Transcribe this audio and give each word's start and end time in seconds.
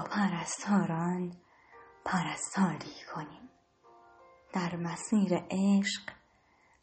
پرستاران 0.00 1.36
پرستاری 2.04 2.94
کنیم. 3.14 3.50
در 4.52 4.76
مسیر 4.76 5.34
عشق 5.50 6.10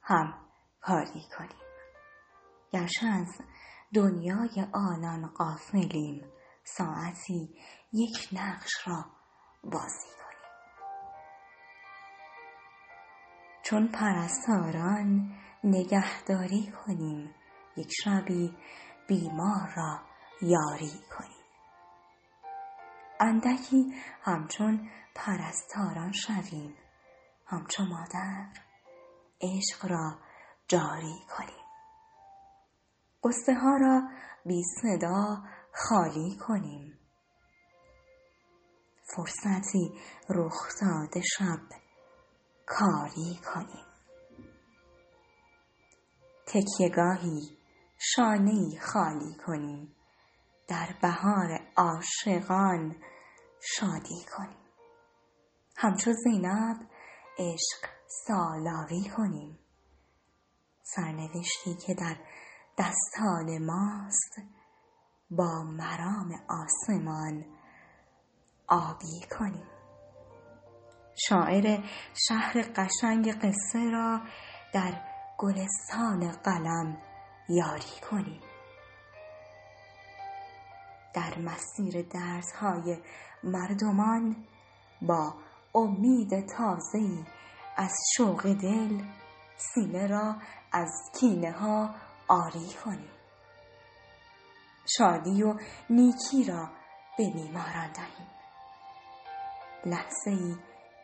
هم 0.02 0.34
کاری 0.82 1.24
کنیم. 1.38 1.70
گرچه 2.72 3.08
از 3.08 3.42
دنیای 3.94 4.68
آنان 4.74 5.28
قافلیم 5.28 6.32
ساعتی 6.64 7.56
یک 7.94 8.30
نقش 8.34 8.88
را 8.88 9.06
بازی 9.64 10.10
کنیم. 10.20 10.52
چون 13.64 13.88
پرستاران 13.88 15.36
نگهداری 15.64 16.72
کنیم 16.86 17.36
یک 17.78 17.92
شبی 18.04 18.58
بیمار 19.08 19.74
را 19.76 20.00
یاری 20.42 21.00
کنیم. 21.18 21.39
اندکی 23.20 23.94
همچون 24.22 24.90
پرستاران 25.16 26.12
شویم. 26.12 26.76
همچو 27.46 27.84
مادر 27.84 28.48
عشق 29.42 29.86
را 29.86 30.20
جاری 30.68 31.16
کنیم. 31.38 31.66
قصه 33.24 33.54
ها 33.54 33.78
را 33.78 34.02
بی 34.46 34.64
صدا 34.82 35.44
خالی 35.74 36.38
کنیم. 36.48 37.00
فرصتی 39.16 39.92
رخ 40.30 40.82
داده 40.82 41.22
شب 41.22 41.60
کاری 42.66 43.40
کنیم. 43.54 43.86
تکیهگاهی 46.48 47.58
شانه 47.98 48.80
خالی 48.80 49.36
کنیم. 49.46 49.96
در 50.68 50.96
بهار 51.02 51.60
عاشقان 51.80 52.96
شادی 53.62 54.26
کنیم. 54.38 54.58
همچو 55.78 56.14
زینب 56.14 56.78
عشق 57.38 57.90
سالاری 58.28 59.10
کنیم. 59.18 59.60
سرنوشتی 60.84 61.76
که 61.86 61.94
در 61.94 62.18
دستان 62.78 63.66
ماست 63.66 64.42
با 65.32 65.64
مرام 65.64 66.32
آسمان 66.50 67.46
آبی 68.68 69.22
کنیم. 69.40 69.68
شاعر 71.28 71.84
شهر 72.28 72.62
قشنگ 72.76 73.32
قصه 73.32 73.90
را 73.92 74.22
در 74.74 75.02
گلستان 75.38 76.32
قلم 76.32 76.98
یاری 77.50 78.00
کنیم. 78.12 78.49
در 81.14 81.38
مسیر 81.38 82.02
دردهای 82.02 82.98
مردمان 83.44 84.36
با 85.02 85.34
امید 85.76 86.46
تازه‌ای 86.46 87.26
از 87.78 87.94
شوق 88.18 88.54
دل 88.54 89.02
سینه 89.58 90.08
را 90.08 90.36
از 90.72 90.92
کینه 91.20 91.52
ها 91.52 91.96
آری 92.28 92.74
کنیم. 92.86 93.12
شادی 94.98 95.44
و 95.44 95.56
نیکی 95.90 96.44
را 96.44 96.70
به 97.18 97.30
بیماران 97.34 97.92
دهیم. 97.92 98.28
لحظه 99.86 100.32
ای 100.32 100.56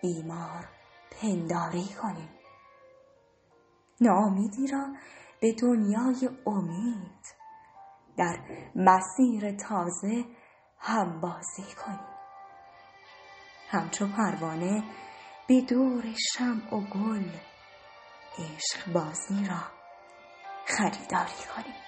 بیمار 0.02 0.70
پنداری 1.22 1.88
کنیم. 2.02 2.30
ناامیدی 4.02 4.68
را 4.68 4.88
به 5.42 5.54
دنیای 5.54 6.30
امید 6.48 7.26
در 8.18 8.40
مسیر 8.76 9.52
تازه 9.52 10.26
همبازی 10.80 11.76
کنیم. 11.86 12.16
همچو 13.70 14.08
پروانه 14.08 14.84
به 15.48 15.62
دور 15.62 16.04
شمع 16.34 16.76
و 16.76 16.82
گل 16.82 17.30
عشق 18.38 18.94
بازی 18.94 19.46
را 19.50 19.62
خریداری 20.66 21.46
کنیم. 21.56 21.85